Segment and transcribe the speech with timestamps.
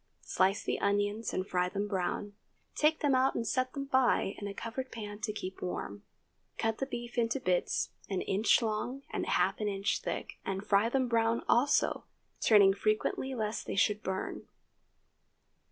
[0.23, 2.33] Slice the onions and fry them brown.
[2.73, 6.01] Take them out and set them by in a covered pan to keep warm.
[6.57, 10.89] Cut the beef into bits an inch long and half an inch thick, and fry
[10.89, 12.05] them brown also,
[12.41, 14.47] turning frequently lest they should burn.